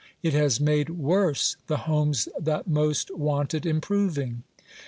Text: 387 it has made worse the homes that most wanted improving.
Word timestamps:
387 0.21 0.25
it 0.27 0.43
has 0.43 0.59
made 0.59 0.89
worse 0.89 1.57
the 1.67 1.77
homes 1.77 2.27
that 2.39 2.67
most 2.67 3.15
wanted 3.15 3.67
improving. 3.67 4.41